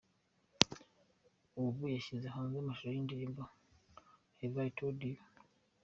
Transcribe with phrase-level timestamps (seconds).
[1.63, 3.43] Ubu yashyize hanze amashusho y’indirimbo
[4.39, 5.19] “Have I Told You”.